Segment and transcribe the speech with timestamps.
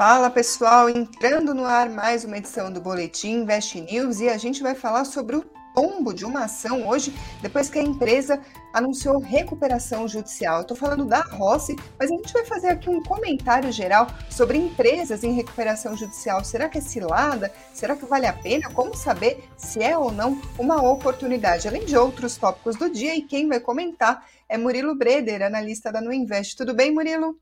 [0.00, 4.62] Fala pessoal, entrando no ar mais uma edição do Boletim Invest News e a gente
[4.62, 8.40] vai falar sobre o tombo de uma ação hoje, depois que a empresa
[8.72, 10.62] anunciou recuperação judicial.
[10.62, 15.22] Estou falando da Rossi, mas a gente vai fazer aqui um comentário geral sobre empresas
[15.22, 16.42] em recuperação judicial.
[16.42, 17.52] Será que é cilada?
[17.74, 18.72] Será que vale a pena?
[18.72, 21.68] Como saber se é ou não uma oportunidade?
[21.68, 26.00] Além de outros tópicos do dia, e quem vai comentar é Murilo Breder, analista da
[26.00, 26.56] Nuinvest.
[26.56, 27.36] Tudo bem, Murilo?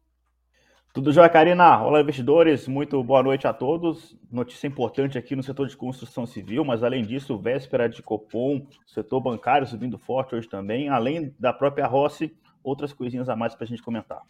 [0.91, 1.83] Tudo jóia, Karina?
[1.83, 2.67] Olá, investidores.
[2.67, 4.17] Muito boa noite a todos.
[4.33, 9.21] Notícia importante aqui no setor de construção civil, mas além disso, véspera de Copom, setor
[9.21, 13.67] bancário subindo forte hoje também, além da própria Rossi, outras coisinhas a mais para a
[13.69, 14.23] gente comentar.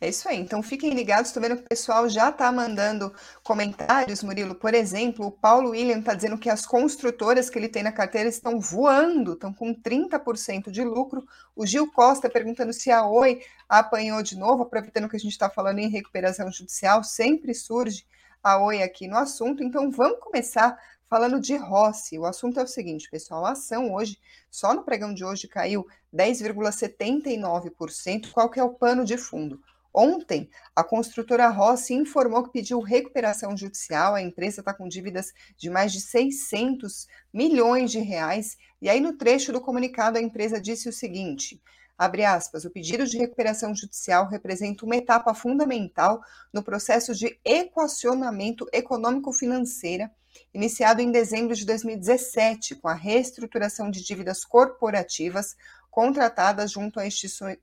[0.00, 0.38] É isso aí.
[0.38, 1.28] Então fiquem ligados.
[1.28, 3.12] Estou vendo que o pessoal já está mandando
[3.42, 4.54] comentários, Murilo.
[4.54, 8.28] Por exemplo, o Paulo William está dizendo que as construtoras que ele tem na carteira
[8.28, 11.26] estão voando, estão com 30% de lucro.
[11.56, 15.50] O Gil Costa perguntando se a Oi apanhou de novo, aproveitando que a gente está
[15.50, 18.06] falando em recuperação judicial, sempre surge
[18.40, 19.64] a Oi aqui no assunto.
[19.64, 20.78] Então vamos começar
[21.10, 22.16] falando de Rossi.
[22.16, 24.16] O assunto é o seguinte, pessoal: a ação hoje,
[24.48, 28.30] só no pregão de hoje, caiu 10,79%.
[28.30, 29.60] Qual que é o pano de fundo?
[29.92, 34.14] Ontem, a construtora Rossi informou que pediu recuperação judicial.
[34.14, 38.56] A empresa está com dívidas de mais de 600 milhões de reais.
[38.80, 41.60] E aí, no trecho do comunicado, a empresa disse o seguinte:
[41.96, 46.20] abre aspas, o pedido de recuperação judicial representa uma etapa fundamental
[46.52, 50.10] no processo de equacionamento econômico-financeira
[50.52, 55.56] iniciado em dezembro de 2017, com a reestruturação de dívidas corporativas
[55.98, 57.08] contratadas junto a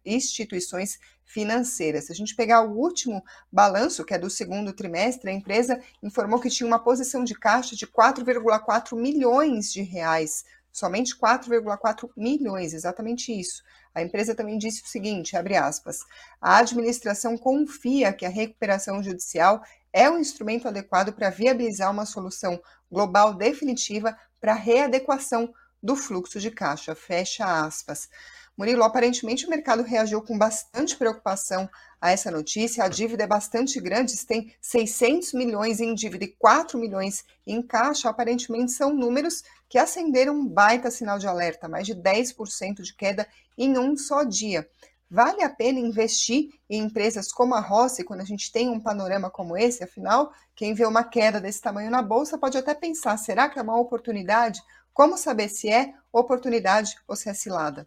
[0.05, 2.03] instituições financeiras.
[2.03, 6.37] Se a gente pegar o último balanço, que é do segundo trimestre, a empresa informou
[6.37, 10.43] que tinha uma posição de caixa de 4,4 milhões de reais.
[10.69, 13.63] Somente 4,4 milhões, exatamente isso.
[13.93, 15.99] A empresa também disse o seguinte, abre aspas,
[16.41, 22.61] a administração confia que a recuperação judicial é um instrumento adequado para viabilizar uma solução
[22.91, 26.95] global definitiva para readequação do fluxo de caixa.
[26.95, 28.09] Fecha aspas.
[28.57, 31.69] Murilo, aparentemente o mercado reagiu com bastante preocupação
[31.99, 32.85] a essa notícia.
[32.85, 38.09] A dívida é bastante grande, tem 600 milhões em dívida e 4 milhões em caixa.
[38.09, 43.27] Aparentemente são números que acenderam um baita sinal de alerta, mais de 10% de queda
[43.57, 44.65] em um só dia.
[45.09, 49.29] Vale a pena investir em empresas como a Rossi quando a gente tem um panorama
[49.29, 49.83] como esse?
[49.83, 53.61] Afinal, quem vê uma queda desse tamanho na bolsa pode até pensar: será que é
[53.61, 54.61] uma oportunidade?
[54.95, 57.85] Como saber se é oportunidade ou se é cilada?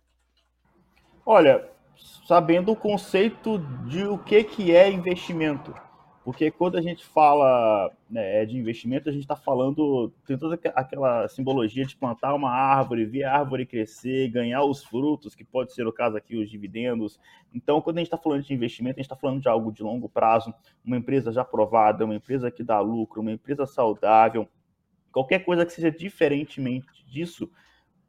[1.25, 1.67] Olha,
[2.27, 5.75] sabendo o conceito de o que, que é investimento.
[6.23, 11.27] Porque quando a gente fala né, de investimento, a gente está falando, tem toda aquela
[11.29, 15.87] simbologia de plantar uma árvore, ver a árvore crescer, ganhar os frutos, que pode ser
[15.87, 17.19] o caso aqui, os dividendos.
[17.55, 19.83] Então, quando a gente está falando de investimento, a gente está falando de algo de
[19.83, 20.53] longo prazo,
[20.85, 24.47] uma empresa já aprovada, uma empresa que dá lucro, uma empresa saudável,
[25.13, 27.51] qualquer coisa que seja diferentemente disso,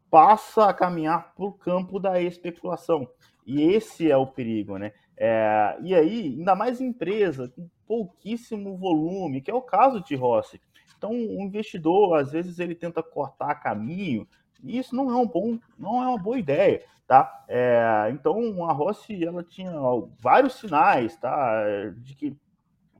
[0.10, 3.08] passa a caminhar para o campo da especulação.
[3.46, 4.94] E esse é o perigo, né?
[5.18, 10.62] É, e aí, ainda mais empresa com pouquíssimo volume, que é o caso de Rossi.
[10.98, 14.28] Então, o investidor, às vezes, ele tenta cortar caminho,
[14.64, 17.46] e isso não é um bom, não é uma boa ideia, tá?
[17.48, 19.72] É, então, a Rossi, ela tinha
[20.20, 21.64] vários sinais, tá?
[21.98, 22.38] De que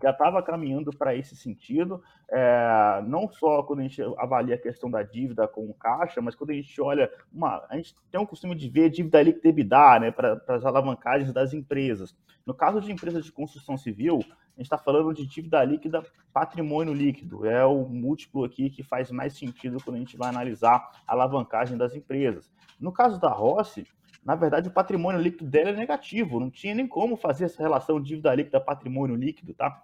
[0.02, 4.90] já estava caminhando para esse sentido, é, não só quando a gente avalia a questão
[4.90, 8.56] da dívida com caixa, mas quando a gente olha, uma, a gente tem o costume
[8.56, 12.16] de ver dívida líquida EBITDA, né, para as alavancagens das empresas.
[12.46, 16.94] No caso de empresas de construção civil, a gente está falando de dívida líquida patrimônio
[16.94, 21.14] líquido, é o múltiplo aqui que faz mais sentido quando a gente vai analisar a
[21.14, 22.50] alavancagem das empresas.
[22.80, 23.86] No caso da Rossi,
[24.24, 28.02] na verdade, o patrimônio líquido dela é negativo, não tinha nem como fazer essa relação
[28.02, 29.84] dívida líquida patrimônio líquido, tá?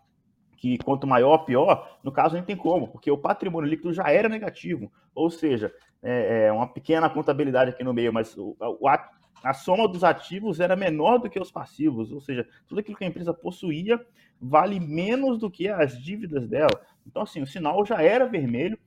[0.58, 1.98] Que quanto maior, pior.
[2.04, 4.92] No caso, nem tem como, porque o patrimônio líquido já era negativo.
[5.14, 9.10] Ou seja, é, é uma pequena contabilidade aqui no meio, mas o, o, a,
[9.44, 12.12] a soma dos ativos era menor do que os passivos.
[12.12, 14.00] Ou seja, tudo aquilo que a empresa possuía
[14.40, 16.82] vale menos do que as dívidas dela.
[17.06, 18.78] Então, assim, o sinal já era vermelho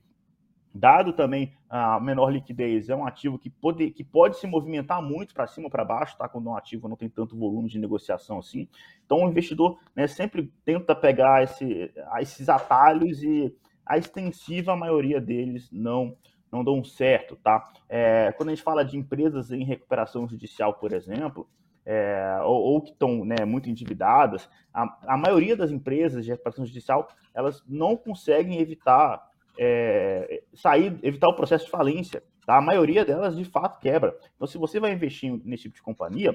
[0.73, 5.33] Dado também a menor liquidez, é um ativo que pode, que pode se movimentar muito
[5.33, 6.27] para cima ou para baixo, tá?
[6.27, 8.67] Quando um ativo não tem tanto volume de negociação assim.
[9.05, 13.55] Então, o investidor né, sempre tenta pegar esse, esses atalhos e
[13.85, 16.15] a extensiva maioria deles não
[16.51, 17.71] não dão certo, tá?
[17.87, 21.47] É, quando a gente fala de empresas em recuperação judicial, por exemplo,
[21.85, 26.65] é, ou, ou, que estão né, muito endividadas, a, a maioria das empresas de recuperação
[26.65, 29.28] judicial elas não conseguem evitar
[29.61, 32.23] é, sair, evitar o processo de falência.
[32.45, 32.57] Tá?
[32.57, 34.17] A maioria delas, de fato, quebra.
[34.37, 36.33] Então, se você vai investir nesse tipo de companhia,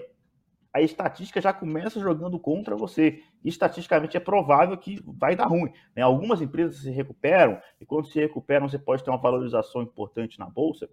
[0.75, 3.23] a estatística já começa jogando contra você.
[3.43, 5.73] Estatisticamente é provável que vai dar ruim.
[5.97, 6.03] Né?
[6.03, 10.51] Algumas empresas se recuperam, e quando se recuperam, você pode ter uma valorização importante na
[10.51, 10.87] bolsa.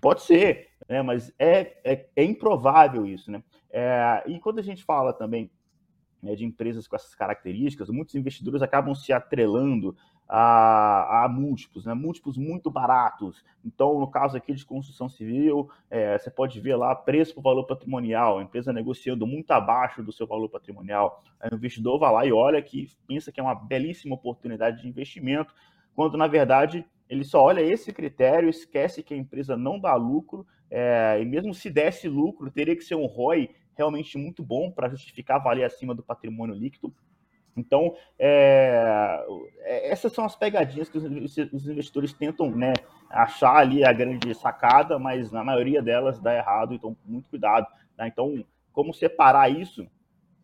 [0.00, 1.02] Pode ser, né?
[1.02, 3.28] mas é, é, é improvável isso.
[3.28, 3.42] Né?
[3.70, 5.50] É, e quando a gente fala também
[6.22, 9.96] né, de empresas com essas características, muitos investidores acabam se atrelando
[10.28, 11.94] a, a múltiplos, né?
[11.94, 13.44] múltiplos muito baratos.
[13.64, 17.64] Então, no caso aqui de construção civil, é, você pode ver lá preço por valor
[17.64, 21.22] patrimonial, a empresa negociando muito abaixo do seu valor patrimonial.
[21.50, 25.54] O investidor vai lá e olha que pensa que é uma belíssima oportunidade de investimento,
[25.94, 30.46] quando na verdade ele só olha esse critério, esquece que a empresa não dá lucro,
[30.68, 34.88] é, e mesmo se desse lucro, teria que ser um ROI realmente muito bom para
[34.88, 36.92] justificar valer acima do patrimônio líquido.
[37.56, 39.24] Então, é,
[39.60, 42.74] é, essas são as pegadinhas que os, investidores tentam né,
[43.08, 47.66] achar ali a grande sacada, mas na maioria delas dá errado, então muito cuidado.
[47.96, 48.06] Tá?
[48.06, 49.88] Então, como separar isso?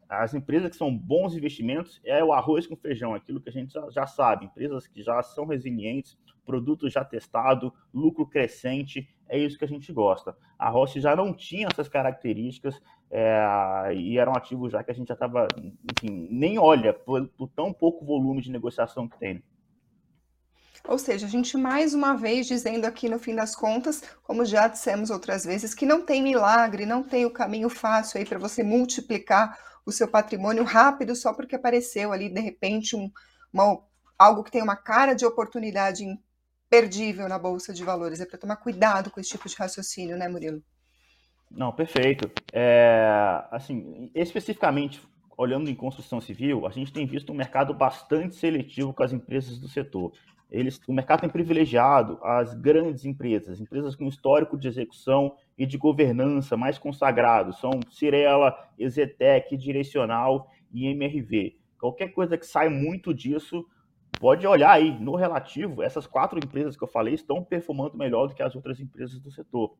[0.09, 3.73] As empresas que são bons investimentos é o arroz com feijão, aquilo que a gente
[3.73, 9.59] já, já sabe, empresas que já são resilientes, produto já testado, lucro crescente, é isso
[9.59, 10.37] que a gente gosta.
[10.59, 12.83] A Rossi já não tinha essas características
[13.15, 17.29] é, e era um ativo já que a gente já estava, enfim, nem olha por,
[17.29, 19.45] por, tão pouco volume de negociação que tem.
[20.89, 24.67] Ou seja, a gente mais uma vez dizendo aqui no fim das contas, como já
[24.67, 28.63] dissemos outras vezes, que não tem milagre, não tem o caminho fácil aí para você
[28.63, 33.11] multiplicar o seu patrimônio rápido só porque apareceu ali de repente um,
[33.53, 33.79] uma,
[34.19, 38.21] algo que tem uma cara de oportunidade imperdível na bolsa de valores.
[38.21, 40.63] É para tomar cuidado com esse tipo de raciocínio, né, Murilo?
[41.55, 42.31] Não, perfeito.
[42.53, 45.01] É, assim, especificamente
[45.37, 49.59] olhando em construção civil, a gente tem visto um mercado bastante seletivo com as empresas
[49.59, 50.13] do setor.
[50.51, 55.79] Eles, o mercado tem privilegiado as grandes empresas, empresas com histórico de execução e de
[55.79, 61.57] governança mais consagrado, são Cirela, Exetec, Direcional e MRV.
[61.81, 63.65] Qualquer coisa que sai muito disso,
[64.21, 68.35] pode olhar aí, no relativo, essas quatro empresas que eu falei estão performando melhor do
[68.35, 69.75] que as outras empresas do setor.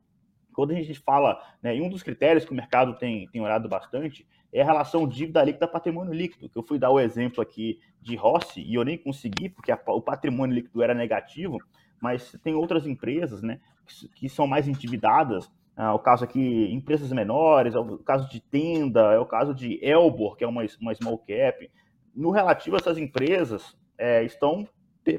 [0.53, 4.27] Quando a gente fala, né, um dos critérios que o mercado tem, tem olhado bastante
[4.53, 8.15] é a relação dívida líquida patrimônio líquido, que eu fui dar o exemplo aqui de
[8.17, 11.59] Rossi e eu nem consegui, porque a, o patrimônio líquido era negativo,
[12.01, 17.11] mas tem outras empresas né, que, que são mais endividadas, ah, o caso aqui, empresas
[17.13, 20.95] menores, é o caso de Tenda, é o caso de Elbor, que é uma, uma
[20.95, 21.71] small cap.
[22.15, 24.69] No relativo a essas empresas, é, estão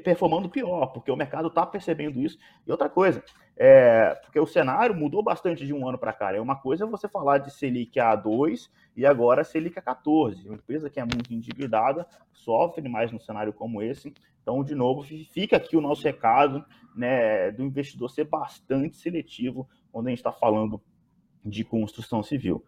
[0.02, 2.38] performando pior, porque o mercado está percebendo isso.
[2.66, 3.22] E outra coisa,
[3.56, 6.34] é, porque o cenário mudou bastante de um ano para cá.
[6.34, 10.48] É uma coisa é você falar de Selic a 2 e agora Selic a 14.
[10.48, 14.12] Uma empresa que é muito endividada sofre mais num cenário como esse.
[14.42, 16.64] Então, de novo, fica aqui o nosso recado
[16.94, 20.82] né, do investidor ser bastante seletivo quando a gente está falando
[21.44, 22.64] de construção civil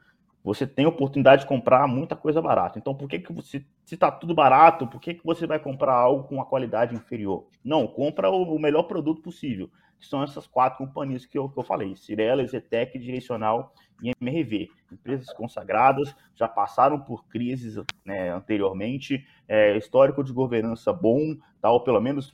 [0.46, 2.78] você tem a oportunidade de comprar muita coisa barata.
[2.78, 5.94] Então, por que, que você, se está tudo barato, por que, que você vai comprar
[5.94, 7.48] algo com uma qualidade inferior?
[7.64, 11.58] Não, compra o, o melhor produto possível, que são essas quatro companhias que eu, que
[11.58, 14.68] eu falei: Cirela, Zetec, Direcional e MRV.
[14.92, 21.80] Empresas consagradas, já passaram por crises né, anteriormente, é, histórico de governança bom, tal, ou
[21.80, 22.32] pelo menos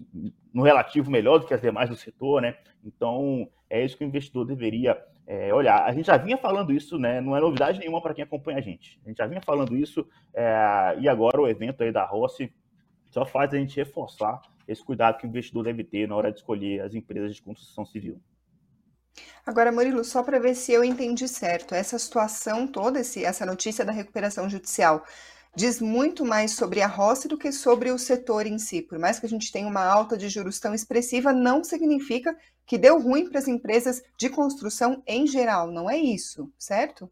[0.52, 2.58] no relativo melhor do que as demais do setor, né?
[2.84, 7.20] Então, é isso que o investidor deveria é, a gente já vinha falando isso, né?
[7.20, 9.00] Não é novidade nenhuma para quem acompanha a gente.
[9.04, 12.52] A gente já vinha falando isso é, e agora o evento aí da Rossi
[13.10, 16.38] só faz a gente reforçar esse cuidado que o investidor deve ter na hora de
[16.38, 18.20] escolher as empresas de construção civil.
[19.44, 23.84] Agora, Murilo, só para ver se eu entendi certo, essa situação toda, esse, essa notícia
[23.84, 25.04] da recuperação judicial,
[25.54, 28.82] diz muito mais sobre a roça do que sobre o setor em si.
[28.82, 32.78] Por mais que a gente tenha uma alta de juros tão expressiva, não significa que
[32.78, 35.70] deu ruim para as empresas de construção em geral.
[35.70, 37.10] Não é isso, certo?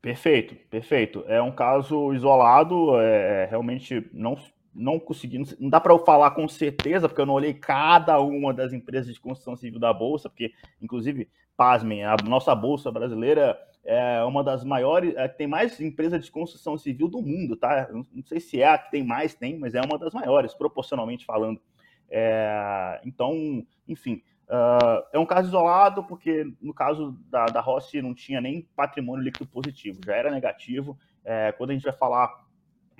[0.00, 1.24] Perfeito, perfeito.
[1.28, 4.36] É um caso isolado, é, é realmente não,
[4.74, 8.54] não consegui, não dá para eu falar com certeza, porque eu não olhei cada uma
[8.54, 14.22] das empresas de construção civil da Bolsa, porque, inclusive, pasmem, a nossa Bolsa brasileira é
[14.24, 17.88] uma das maiores, é, tem mais empresas de construção civil do mundo, tá?
[17.90, 21.24] Não sei se é a que tem mais, tem, mas é uma das maiores, proporcionalmente
[21.24, 21.60] falando.
[22.08, 28.14] É, então, enfim, uh, é um caso isolado, porque no caso da, da Rossi não
[28.14, 30.96] tinha nem patrimônio líquido positivo, já era negativo.
[31.24, 32.41] É, quando a gente vai falar,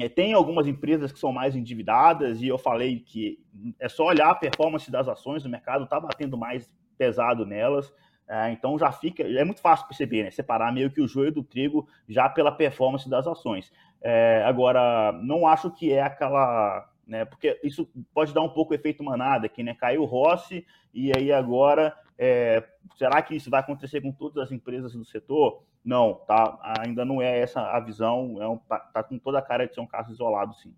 [0.09, 3.39] tem algumas empresas que são mais endividadas, e eu falei que
[3.79, 7.93] é só olhar a performance das ações, o mercado está batendo mais pesado nelas.
[8.29, 10.31] É, então já fica, é muito fácil perceber, né?
[10.31, 13.71] Separar meio que o joio do trigo já pela performance das ações.
[14.01, 17.25] É, agora, não acho que é aquela né?
[17.25, 19.75] Porque isso pode dar um pouco efeito manada aqui, né?
[19.75, 22.63] Caiu o Rossi e aí agora é,
[22.97, 25.63] será que isso vai acontecer com todas as empresas do setor?
[25.85, 26.59] Não, tá?
[26.81, 29.75] Ainda não é essa a visão, é um, tá, tá com toda a cara de
[29.75, 30.73] ser um caso isolado, sim.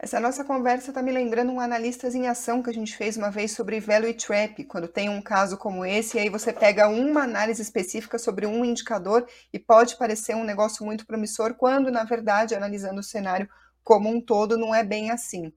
[0.00, 3.32] Essa nossa conversa está me lembrando um Analistas em Ação que a gente fez uma
[3.32, 7.24] vez sobre Value Trap, quando tem um caso como esse, e aí você pega uma
[7.24, 12.54] análise específica sobre um indicador e pode parecer um negócio muito promissor, quando, na verdade,
[12.54, 13.48] analisando o cenário
[13.88, 15.50] como um todo, não é bem assim.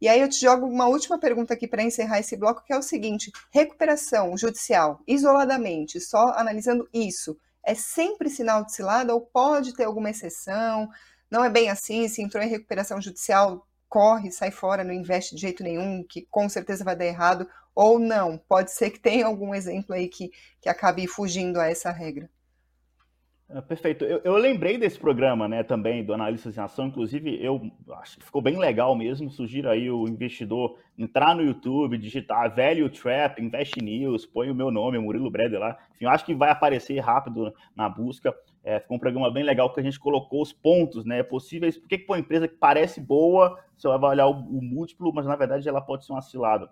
[0.00, 2.78] E aí eu te jogo uma última pergunta aqui para encerrar esse bloco, que é
[2.78, 9.74] o seguinte: recuperação judicial, isoladamente, só analisando isso, é sempre sinal de cilada ou pode
[9.74, 10.88] ter alguma exceção?
[11.30, 15.42] Não é bem assim, se entrou em recuperação judicial, corre, sai fora, não investe de
[15.42, 18.38] jeito nenhum, que com certeza vai dar errado, ou não.
[18.38, 20.30] Pode ser que tenha algum exemplo aí que,
[20.62, 22.30] que acabe fugindo a essa regra.
[23.48, 24.04] É, perfeito.
[24.04, 26.88] Eu, eu, lembrei desse programa, né, também, do Analistas em Ação.
[26.88, 29.30] Inclusive, eu acho que ficou bem legal mesmo.
[29.30, 34.72] Sugiro aí o investidor entrar no YouTube, digitar Value Trap, Invest News, põe o meu
[34.72, 35.78] nome, Murilo Breder lá.
[35.94, 38.34] Enfim, eu acho que vai aparecer rápido na busca.
[38.64, 41.78] É, ficou um programa bem legal que a gente colocou os pontos, né, possíveis.
[41.78, 45.36] Por que, uma empresa que parece boa, você vai avaliar o, o múltiplo, mas na
[45.36, 46.68] verdade ela pode ser uma cilada.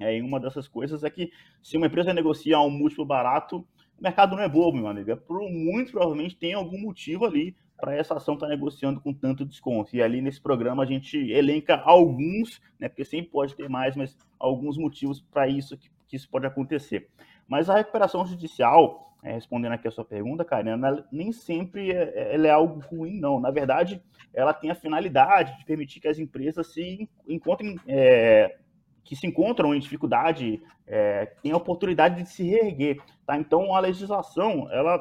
[0.00, 1.30] É, e uma dessas coisas é que
[1.62, 3.64] se uma empresa negocia um múltiplo barato,
[3.98, 5.10] o mercado não é bobo, meu amigo.
[5.10, 9.12] É por, muito provavelmente tem algum motivo ali para essa ação estar tá negociando com
[9.12, 9.94] tanto desconto.
[9.94, 14.16] E ali nesse programa a gente elenca alguns, né, porque sempre pode ter mais, mas
[14.38, 17.08] alguns motivos para isso que, que, isso pode acontecer.
[17.46, 22.34] Mas a recuperação judicial, é, respondendo aqui a sua pergunta, Karina, nem sempre é, é,
[22.34, 23.40] ela é algo ruim, não.
[23.40, 24.02] Na verdade,
[24.34, 28.58] ela tem a finalidade de permitir que as empresas se encontrem é,
[29.08, 32.98] que se encontram em dificuldade é, têm a oportunidade de se reerguer.
[33.26, 33.38] Tá?
[33.38, 35.00] Então, a legislação ela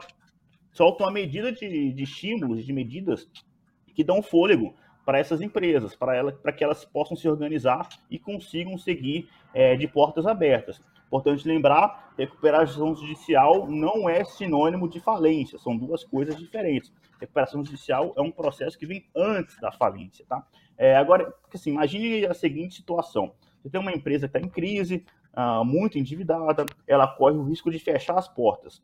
[0.71, 3.29] solta uma medida de, de estímulos, de medidas
[3.93, 4.73] que dão fôlego
[5.05, 9.75] para essas empresas, para ela, para que elas possam se organizar e consigam seguir é,
[9.75, 10.81] de portas abertas.
[11.07, 16.93] Importante lembrar, recuperação judicial não é sinônimo de falência, são duas coisas diferentes.
[17.19, 20.45] Recuperação judicial é um processo que vem antes da falência, tá?
[20.77, 23.33] É, agora, assim, imagine a seguinte situação:
[23.67, 25.05] você tem uma empresa que está em crise,
[25.35, 28.81] uh, muito endividada, ela corre o risco de fechar as portas.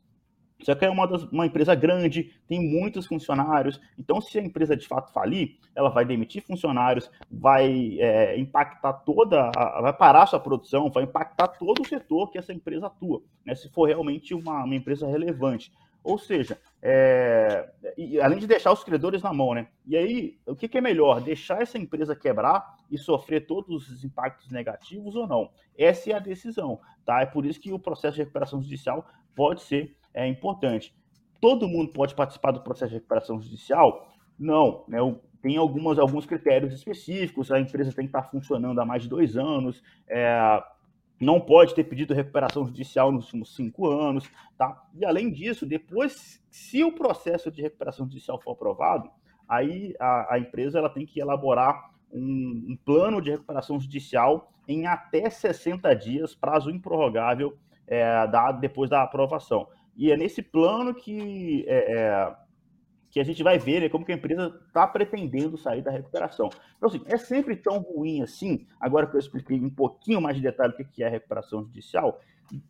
[0.62, 4.76] Só que é uma, das, uma empresa grande, tem muitos funcionários, então se a empresa
[4.76, 10.38] de fato falir, ela vai demitir funcionários, vai é, impactar toda, a, vai parar sua
[10.38, 14.64] produção, vai impactar todo o setor que essa empresa atua, né, se for realmente uma,
[14.64, 15.72] uma empresa relevante.
[16.04, 19.68] Ou seja, é, e, além de deixar os credores na mão, né?
[19.86, 21.18] E aí, o que, que, é melhor?
[21.22, 25.50] Deixar essa empresa quebrar e sofrer todos os impactos negativos ou não?
[25.78, 27.22] Essa é a decisão, tá?
[27.22, 30.94] É por isso que o processo de recuperação judicial pode ser é, importante.
[31.40, 34.12] Todo mundo pode participar do processo de recuperação judicial?
[34.38, 34.98] Não, né?
[35.40, 39.36] Tem algumas, alguns critérios específicos, a empresa tem que estar funcionando há mais de dois
[39.36, 40.62] anos, é,
[41.20, 44.82] não pode ter pedido recuperação judicial nos últimos cinco anos, tá?
[44.94, 49.10] E além disso, depois, se o processo de recuperação judicial for aprovado,
[49.48, 54.86] aí a, a empresa ela tem que elaborar um, um, plano de recuperação judicial em
[54.86, 57.56] até 60 dias, prazo improrrogável,
[57.86, 59.68] é, dado depois da aprovação.
[59.96, 62.36] E é nesse plano que é, é,
[63.14, 66.50] que a gente vai ver né, como que a empresa está pretendendo sair da recuperação.
[66.76, 70.42] Então, assim, é sempre tão ruim assim, agora que eu expliquei um pouquinho mais de
[70.42, 72.20] detalhe o que é a recuperação judicial,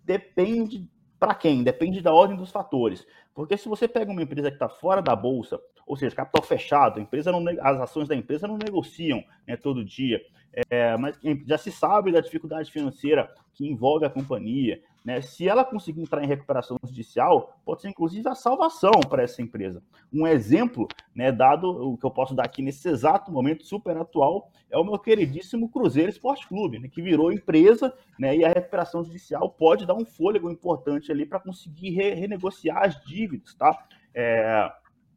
[0.04, 0.86] depende
[1.18, 1.64] para quem?
[1.64, 3.06] Depende da ordem dos fatores.
[3.34, 7.00] Porque se você pega uma empresa que está fora da bolsa, ou seja, capital fechado,
[7.00, 10.20] empresa não, as ações da empresa não negociam né, todo dia,
[10.68, 15.20] é, mas já se sabe da dificuldade financeira que envolve a companhia, né?
[15.20, 19.82] Se ela conseguir entrar em recuperação judicial, pode ser inclusive a salvação para essa empresa.
[20.12, 24.50] Um exemplo, né, dado o que eu posso dar aqui nesse exato momento super atual,
[24.70, 29.04] é o meu queridíssimo Cruzeiro Esporte Clube, né, que virou empresa, né, e a recuperação
[29.04, 33.86] judicial pode dar um fôlego importante ali para conseguir re renegociar as dívidas, tá?
[34.14, 34.70] É...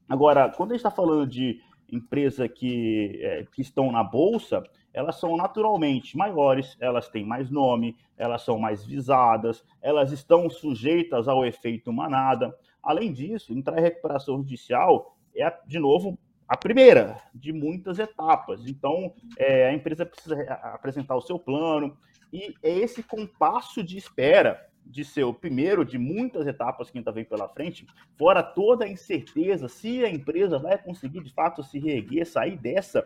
[0.10, 1.60] Agora, quando a gente está falando de
[1.91, 4.63] empresa que, é, que estão na bolsa,
[4.94, 11.27] elas são naturalmente maiores, elas têm mais nome, elas são mais visadas, elas estão sujeitas
[11.27, 12.58] ao efeito manada.
[12.82, 16.17] Além disso, entrar em recuperação judicial é, de novo,
[16.48, 18.65] a primeira de muitas etapas.
[18.65, 20.41] Então, é, a empresa precisa
[20.74, 21.98] apresentar o seu plano
[22.32, 27.12] e é esse compasso de espera de ser o primeiro de muitas etapas que ainda
[27.12, 27.86] vem pela frente,
[28.17, 33.03] fora toda a incerteza se a empresa vai conseguir de fato se reerguer, sair dessa,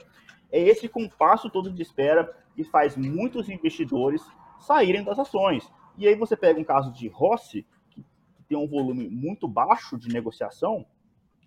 [0.52, 4.22] é esse compasso todo de espera que faz muitos investidores
[4.60, 5.72] saírem das ações.
[5.98, 8.04] E aí você pega um caso de Rossi, que
[8.48, 10.86] tem um volume muito baixo de negociação,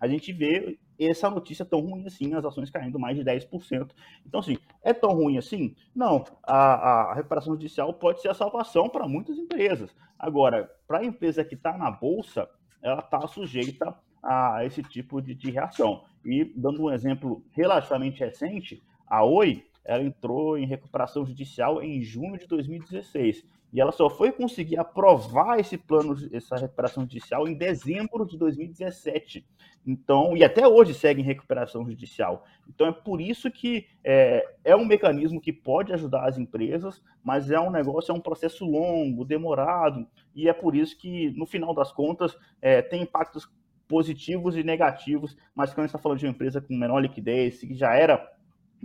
[0.00, 3.90] a gente vê essa notícia tão ruim assim, as ações caindo mais de 10%.
[4.26, 5.74] Então, assim, é tão ruim assim?
[5.94, 6.24] Não.
[6.42, 9.94] A, a recuperação judicial pode ser a salvação para muitas empresas.
[10.18, 12.48] Agora, para a empresa que está na bolsa,
[12.82, 16.04] ela está sujeita a esse tipo de, de, reação.
[16.24, 22.38] E, dando um exemplo relativamente recente, a Oi ela entrou em recuperação judicial em junho
[22.38, 23.44] de 2016.
[23.74, 29.44] E ela só foi conseguir aprovar esse plano, essa recuperação judicial em dezembro de 2017.
[29.84, 32.46] Então, e até hoje segue em recuperação judicial.
[32.68, 37.50] Então é por isso que é, é um mecanismo que pode ajudar as empresas, mas
[37.50, 41.74] é um negócio, é um processo longo, demorado, e é por isso que, no final
[41.74, 43.50] das contas, é, tem impactos
[43.88, 47.58] positivos e negativos, mas quando a gente está falando de uma empresa com menor liquidez,
[47.58, 48.24] que já era,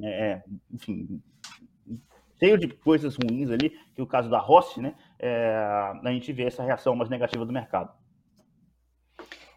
[0.01, 0.41] é,
[0.73, 1.21] enfim,
[2.39, 6.31] cheio de coisas ruins ali, que é o caso da Rossi, né, é, a gente
[6.31, 7.91] vê essa reação mais negativa do mercado.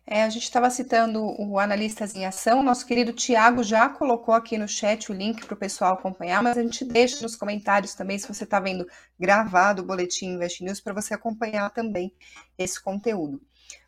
[0.04, 4.58] É, a gente estava citando o Analistas em Ação, nosso querido Tiago já colocou aqui
[4.58, 8.18] no chat o link para o pessoal acompanhar, mas a gente deixa nos comentários também,
[8.18, 8.84] se você está vendo
[9.18, 12.12] gravado o Boletim Invest News, para você acompanhar também
[12.58, 13.40] esse conteúdo.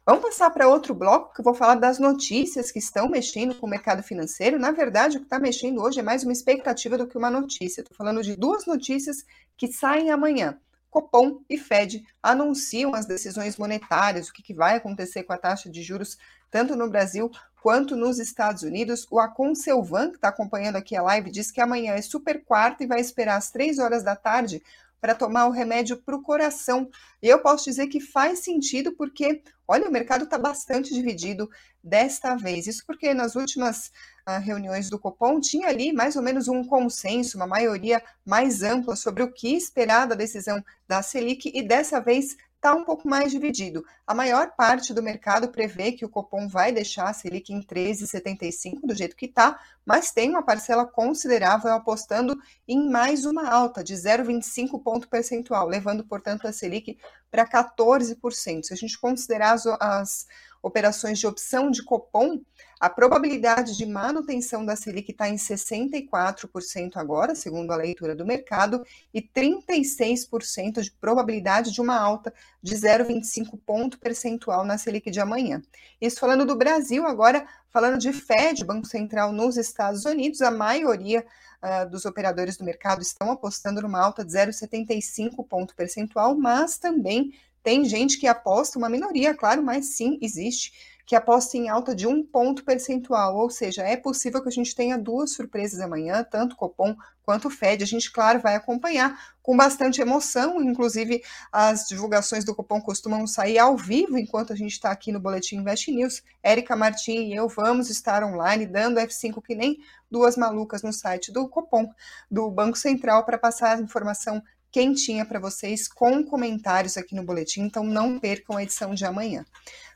[0.07, 3.67] Vamos passar para outro bloco que eu vou falar das notícias que estão mexendo com
[3.67, 4.59] o mercado financeiro.
[4.59, 7.81] Na verdade, o que está mexendo hoje é mais uma expectativa do que uma notícia.
[7.81, 9.25] Estou falando de duas notícias
[9.57, 10.59] que saem amanhã.
[10.91, 15.71] Copom e Fed anunciam as decisões monetárias, o que, que vai acontecer com a taxa
[15.71, 16.19] de juros,
[16.51, 17.31] tanto no Brasil
[17.63, 19.07] quanto nos Estados Unidos.
[19.11, 22.85] O Acon Selvan, que está acompanhando aqui a live, diz que amanhã é super quarta
[22.85, 24.63] e vai esperar às três horas da tarde
[25.05, 26.89] para tomar o remédio para o coração.
[27.23, 31.47] E eu posso dizer que faz sentido porque, olha, o mercado está bastante dividido
[31.83, 32.67] desta vez.
[32.67, 33.89] Isso porque nas últimas
[34.27, 38.97] uh, reuniões do Copom tinha ali mais ou menos um consenso, uma maioria mais ampla
[38.97, 42.35] sobre o que esperar da decisão da Selic e dessa vez
[42.65, 43.85] está um pouco mais dividido.
[44.07, 48.81] A maior parte do mercado prevê que o Copom vai deixar a Selic em 13,75
[48.87, 52.35] do jeito que está, mas tem uma parcela considerável apostando
[52.67, 56.97] em mais uma alta de 0,25 ponto percentual, levando, portanto, a Selic
[57.31, 58.63] para 14%.
[58.63, 60.27] Se a gente considerar as, as
[60.65, 62.41] operações de opção de Copom,
[62.81, 68.83] a probabilidade de manutenção da Selic está em 64% agora, segundo a leitura do mercado,
[69.13, 75.63] e 36% de probabilidade de uma alta de 0,25 ponto percentual na Selic de amanhã.
[76.01, 81.27] Isso falando do Brasil, agora falando de Fed, Banco Central nos Estados Unidos, a maioria
[81.63, 87.33] uh, dos operadores do mercado estão apostando numa alta de 0,75 ponto percentual, mas também
[87.65, 90.73] tem gente que aposta, uma minoria, claro, mas sim, existe,
[91.07, 94.75] que aposta em alta de um ponto percentual, ou seja, é possível que a gente
[94.75, 97.83] tenha duas surpresas amanhã, tanto Copom quanto Fed.
[97.83, 101.23] A gente, claro, vai acompanhar com bastante emoção, inclusive
[101.53, 105.57] as divulgações do Copom costumam sair ao vivo enquanto a gente está aqui no Boletim
[105.57, 106.23] Invest News.
[106.43, 109.79] Érica Martim e eu vamos estar online dando F5 que nem
[110.11, 111.91] duas malucas no site do Copom,
[112.31, 114.43] do Banco Central, para passar a informação
[114.75, 119.47] quentinha para vocês com comentários aqui no boletim, então não percam a edição de amanhã.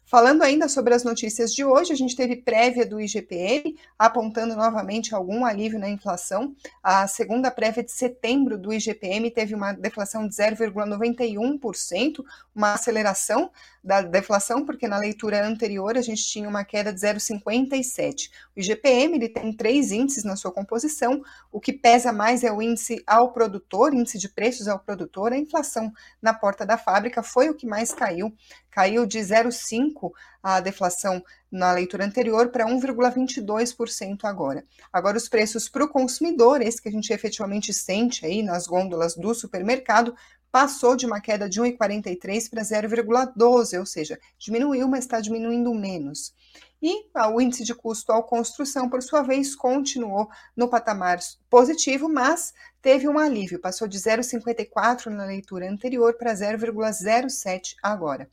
[0.08, 5.14] Falando ainda sobre as notícias de hoje, a gente teve prévia do IGPM, apontando novamente
[5.14, 6.56] algum alívio na inflação.
[6.82, 13.50] A segunda prévia de setembro do IGPM teve uma deflação de 0,91%, uma aceleração
[13.84, 18.30] da deflação, porque na leitura anterior a gente tinha uma queda de 0,57%.
[18.56, 22.62] O IGPM ele tem três índices na sua composição, o que pesa mais é o
[22.62, 27.50] índice ao produtor, índice de preços ao produtor, a inflação na porta da fábrica foi
[27.50, 28.34] o que mais caiu,
[28.78, 34.64] caiu de 0,5% a deflação na leitura anterior para 1,22% agora.
[34.92, 39.16] Agora, os preços para o consumidor, esse que a gente efetivamente sente aí nas gôndolas
[39.16, 40.14] do supermercado,
[40.52, 46.32] passou de uma queda de 1,43 para 0,12, ou seja, diminuiu, mas está diminuindo menos.
[46.80, 51.18] E o índice de custo ao construção, por sua vez, continuou no patamar
[51.50, 58.30] positivo, mas teve um alívio, passou de 0,54 na leitura anterior para 0,07 agora.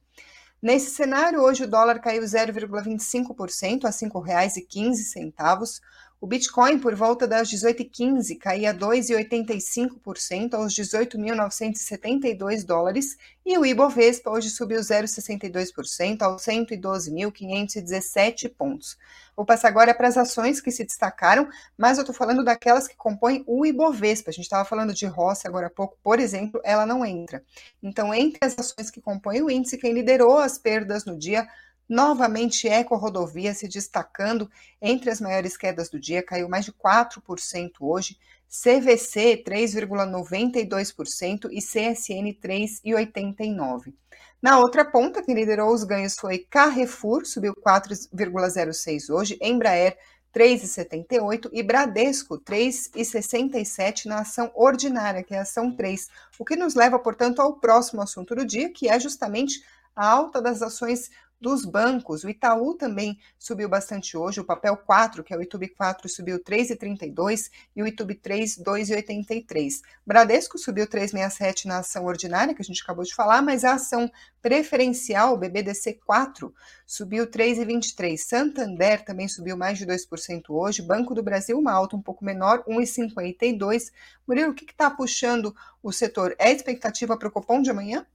[0.61, 5.81] Nesse cenário, hoje o dólar caiu 0,25% a R$ 5,15.
[6.21, 14.49] O Bitcoin, por volta das 18h15, caía 2,85% aos 18.972 dólares e o Ibovespa hoje
[14.49, 18.97] subiu 0,62% aos 112.517 pontos.
[19.35, 22.95] Vou passar agora para as ações que se destacaram, mas eu estou falando daquelas que
[22.95, 24.29] compõem o Ibovespa.
[24.29, 27.43] A gente estava falando de Rossi agora há pouco, por exemplo, ela não entra.
[27.83, 31.45] Então, entre as ações que compõem o índice, quem liderou as perdas no dia
[31.87, 34.49] Novamente, Eco Rodovia se destacando
[34.81, 38.17] entre as maiores quedas do dia, caiu mais de 4% hoje.
[38.47, 43.93] CVC 3,92% e CSN 3,89%.
[44.41, 49.97] Na outra ponta, quem liderou os ganhos foi Carrefour, subiu 4,06 hoje, Embraer
[50.33, 56.07] 3,78 e Bradesco 3,67 na ação ordinária, que é a ação 3.
[56.37, 59.63] O que nos leva, portanto, ao próximo assunto do dia, que é justamente
[59.95, 62.23] a alta das ações dos bancos.
[62.23, 66.39] O Itaú também subiu bastante hoje, o papel 4, que é o YouTube 4, subiu
[66.43, 69.81] 3,32 e o YouTube 3, 2,83.
[70.05, 74.09] Bradesco subiu 3,67 na ação ordinária, que a gente acabou de falar, mas a ação
[74.41, 76.53] preferencial, o BBDC 4,
[76.85, 78.17] subiu 3,23.
[78.17, 80.81] Santander também subiu mais de 2% hoje.
[80.81, 83.91] Banco do Brasil, uma alta um pouco menor, 1,52.
[84.27, 86.35] Murilo, o que está puxando o setor?
[86.37, 88.05] É expectativa para o Copom de amanhã?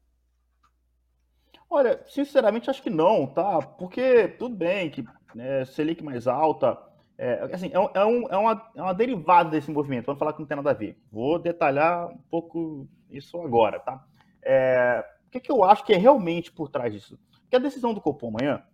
[1.71, 3.63] Olha, sinceramente acho que não, tá?
[3.63, 6.77] Porque tudo bem que né, Selic mais alta,
[7.17, 10.41] é, assim, é, é, um, é, uma, é uma derivada desse movimento, vamos falar que
[10.41, 10.99] não tem nada a ver.
[11.13, 14.05] Vou detalhar um pouco isso agora, tá?
[14.43, 17.17] É, o que, que eu acho que é realmente por trás disso?
[17.49, 18.65] Que a decisão do Copom amanhã,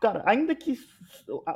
[0.00, 0.78] cara, ainda que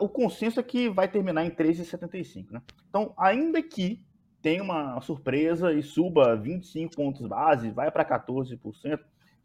[0.00, 2.62] o consenso é que vai terminar em 13,75, né?
[2.88, 4.04] Então, ainda que
[4.42, 8.98] tenha uma surpresa e suba 25 pontos base, vai para 14%,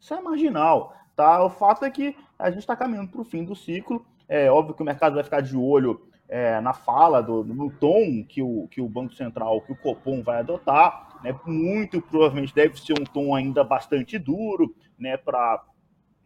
[0.04, 1.42] isso é marginal, tá?
[1.42, 4.04] O fato é que a gente está caminhando para o fim do ciclo.
[4.28, 8.22] É óbvio que o mercado vai ficar de olho é, na fala, do, no tom
[8.22, 11.18] que o, que o Banco Central, que o Copom vai adotar.
[11.24, 11.34] Né?
[11.46, 15.16] Muito provavelmente deve ser um tom ainda bastante duro, né?
[15.16, 15.64] Para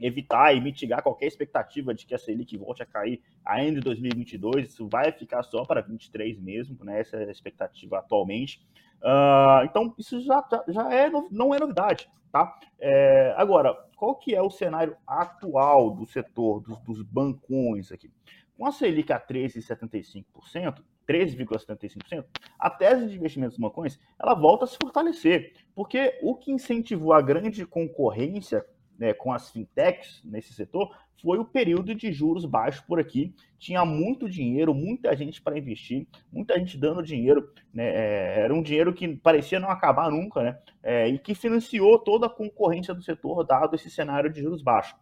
[0.00, 4.70] evitar e mitigar qualquer expectativa de que a Selic volte a cair ainda em 2022.
[4.70, 7.00] Isso vai ficar só para 23 mesmo, né?
[7.00, 8.60] Essa é a expectativa atualmente.
[9.02, 12.10] Uh, então, isso já, já, já é, não é novidade.
[12.32, 12.58] Tá?
[12.78, 18.10] É, agora, qual que é o cenário atual do setor dos, dos bancões aqui?
[18.56, 22.24] Com a Selic a 13,75%, 13,75%,
[22.58, 27.12] a tese de investimentos dos bancões ela volta a se fortalecer, porque o que incentivou
[27.12, 28.64] a grande concorrência
[28.98, 33.34] né, com as fintechs nesse setor foi o período de juros baixos por aqui.
[33.58, 37.52] Tinha muito dinheiro, muita gente para investir, muita gente dando dinheiro.
[37.72, 41.98] Né, é, era um dinheiro que parecia não acabar nunca, né, é, e que financiou
[41.98, 44.98] toda a concorrência do setor, dado esse cenário de juros baixos.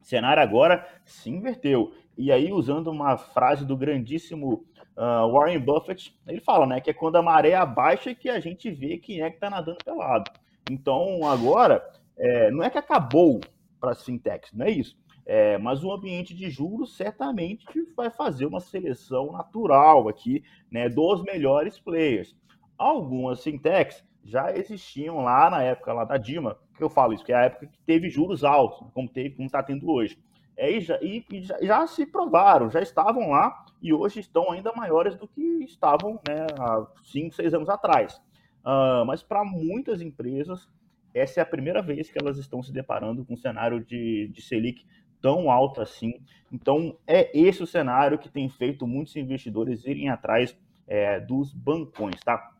[0.00, 1.94] O cenário agora se inverteu.
[2.16, 4.64] E aí, usando uma frase do grandíssimo
[4.96, 8.70] uh, Warren Buffett, ele fala né, que é quando a maré abaixa que a gente
[8.70, 10.30] vê quem é que está nadando pelado.
[10.70, 11.82] Então, agora
[12.16, 13.40] é, não é que acabou
[13.80, 14.96] para as fintechs, não é isso.
[15.26, 21.22] É, mas o ambiente de juros certamente vai fazer uma seleção natural aqui né, dos
[21.22, 22.36] melhores players.
[22.76, 27.32] Algumas fintechs já existiam lá na época lá da Dima, que eu falo isso, que
[27.32, 30.18] é a época que teve juros altos, como teve, como está tendo hoje.
[30.56, 34.72] É, e, já, e, já, já, se provaram, já estavam lá e hoje estão ainda
[34.72, 38.20] maiores do que estavam né, há 5, 6 anos atrás.
[38.64, 40.68] Uh, mas para muitas empresas
[41.14, 44.42] essa é a primeira vez que elas estão se deparando com um cenário de, de
[44.42, 44.84] Selic
[45.22, 46.20] tão alto assim.
[46.52, 50.54] Então, é esse o cenário que tem feito muitos investidores irem atrás
[50.86, 52.52] é, dos bancões, tá?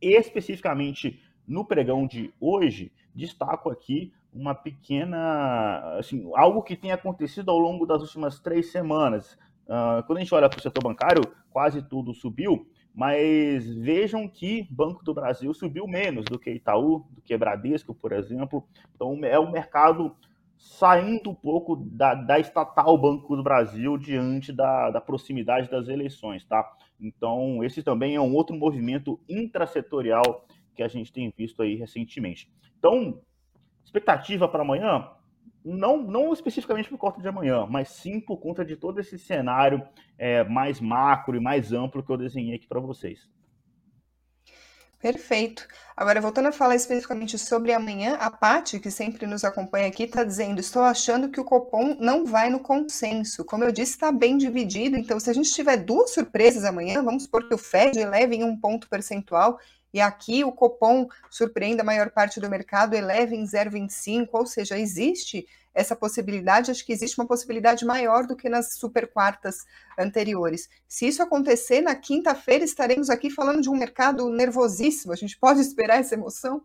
[0.00, 7.58] Especificamente no pregão de hoje, destaco aqui uma pequena, assim, algo que tem acontecido ao
[7.58, 9.38] longo das últimas três semanas.
[9.66, 14.68] Uh, quando a gente olha para o setor bancário, quase tudo subiu, mas vejam que
[14.70, 18.64] Banco do Brasil subiu menos do que Itaú, do que Bradesco, por exemplo.
[18.94, 20.14] Então é o mercado
[20.56, 26.44] saindo um pouco da, da estatal Banco do Brasil diante da, da, proximidade das eleições,
[26.44, 26.72] tá?
[27.00, 32.48] Então esse também é um outro movimento intrasetorial que a gente tem visto aí recentemente.
[32.78, 33.20] Então,
[33.84, 35.08] expectativa para amanhã,
[35.64, 39.82] não, não especificamente por conta de amanhã, mas sim por conta de todo esse cenário
[40.18, 43.28] é, mais macro e mais amplo que eu desenhei aqui para vocês.
[45.04, 45.66] Perfeito.
[45.94, 50.24] Agora, voltando a falar especificamente sobre amanhã, a Paty, que sempre nos acompanha aqui, está
[50.24, 53.44] dizendo: estou achando que o Copom não vai no consenso.
[53.44, 54.96] Como eu disse, está bem dividido.
[54.96, 58.44] Então, se a gente tiver duas surpresas amanhã, vamos supor que o Fed leve em
[58.44, 59.58] um ponto percentual
[59.94, 64.76] e aqui o Copom surpreende a maior parte do mercado, eleva em 0,25, ou seja,
[64.76, 69.64] existe essa possibilidade, acho que existe uma possibilidade maior do que nas super quartas
[69.96, 70.68] anteriores.
[70.88, 75.12] Se isso acontecer, na quinta-feira estaremos aqui falando de um mercado nervosíssimo.
[75.12, 76.64] A gente pode esperar essa emoção?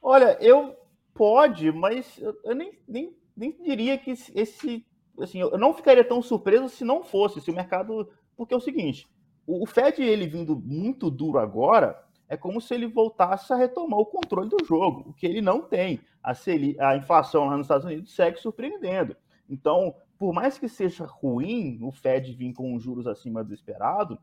[0.00, 0.76] Olha, eu
[1.12, 2.06] pode, mas
[2.44, 4.86] eu nem, nem, nem diria que esse.
[5.20, 8.08] Assim, eu não ficaria tão surpreso se não fosse, se o mercado.
[8.36, 9.08] Porque é o seguinte:
[9.48, 14.04] o Fed ele vindo muito duro agora é como se ele voltasse a retomar o
[14.04, 16.00] controle do jogo, o que ele não tem.
[16.22, 16.32] A,
[16.80, 19.16] a inflação lá nos Estados Unidos segue surpreendendo.
[19.48, 24.18] Então, por mais que seja ruim o Fed vir com juros acima do esperado,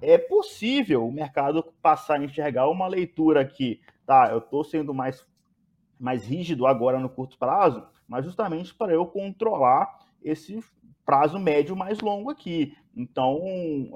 [0.00, 5.26] é possível o mercado passar a enxergar uma leitura que, tá, eu estou sendo mais,
[5.98, 10.62] mais rígido agora no curto prazo, mas justamente para eu controlar esse
[11.08, 12.76] prazo médio mais longo aqui.
[12.94, 13.40] Então,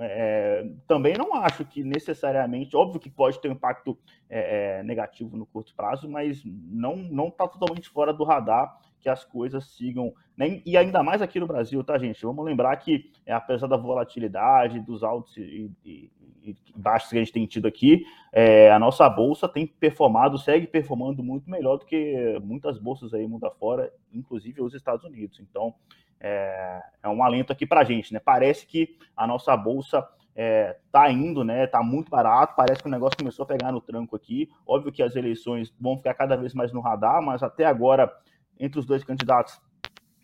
[0.01, 3.98] é, também não acho que necessariamente, óbvio que pode ter um impacto
[4.31, 9.11] é, é negativo no curto prazo, mas não não está totalmente fora do radar que
[9.11, 10.62] as coisas sigam, né?
[10.64, 12.22] e ainda mais aqui no Brasil, tá, gente?
[12.22, 16.11] Vamos lembrar que, é, apesar da volatilidade, dos altos e, e,
[16.42, 20.66] e baixos que a gente tem tido aqui, é, a nossa bolsa tem performado, segue
[20.66, 25.40] performando muito melhor do que muitas bolsas aí mundo afora, inclusive os Estados Unidos.
[25.40, 25.75] Então,
[26.23, 28.21] é, é um alento aqui para a gente, né?
[28.25, 30.07] Parece que a nossa bolsa
[30.37, 31.67] é, tá indo, né?
[31.67, 34.49] Tá muito barato, parece que o negócio começou a pegar no tranco aqui.
[34.65, 38.11] Óbvio que as eleições vão ficar cada vez mais no radar, mas até agora
[38.59, 39.61] entre os dois candidatos,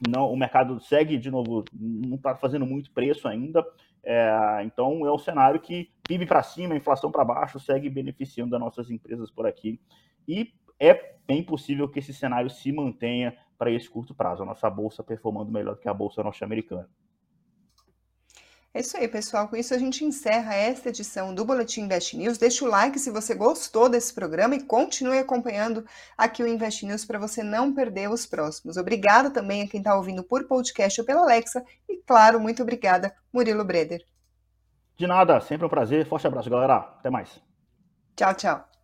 [0.08, 3.66] não, o mercado segue de novo, não está fazendo muito preço ainda.
[4.04, 8.60] É, então é um cenário que PIB para cima, inflação para baixo, segue beneficiando as
[8.60, 9.80] nossas empresas por aqui.
[10.26, 14.70] E é bem possível que esse cenário se mantenha para esse curto prazo, a nossa
[14.70, 16.88] bolsa performando melhor do que a bolsa norte-americana.
[18.72, 19.48] É isso aí, pessoal.
[19.48, 22.38] Com isso a gente encerra esta edição do Boletim Invest News.
[22.38, 25.84] Deixa o like se você gostou desse programa e continue acompanhando
[26.16, 28.76] aqui o Invest News para você não perder os próximos.
[28.76, 31.64] Obrigada também a quem está ouvindo por podcast ou pela Alexa.
[31.88, 34.04] E, claro, muito obrigada, Murilo Breder.
[34.96, 36.06] De nada, sempre um prazer.
[36.06, 36.76] Forte abraço, galera.
[36.76, 37.42] Até mais.
[38.14, 38.77] Tchau, tchau.